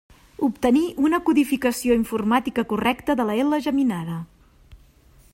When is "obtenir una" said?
0.45-1.19